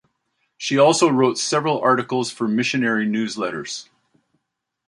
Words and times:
She 0.57 0.79
also 0.79 1.11
wrote 1.11 1.37
several 1.37 1.79
articles 1.79 2.31
for 2.31 2.47
missionary 2.47 3.05
newsletters. 3.05 3.87